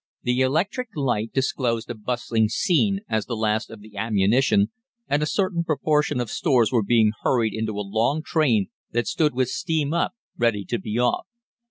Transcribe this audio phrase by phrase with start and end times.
[0.23, 4.71] "The electric light disclosed a bustling scene as the last of the ammunition
[5.07, 9.35] and a certain proportion of stores were being hurried into a long train that stood
[9.35, 11.27] with steam up ready to be off.